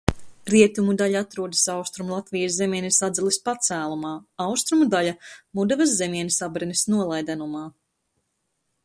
[0.51, 4.13] Rietumu daļa atrodas Austrumlatvijas zemienes Adzeles pacēlumā,
[4.47, 5.13] austrumu daļa–
[5.61, 7.63] Mudavas zemienes Abrenes nolaidenumā.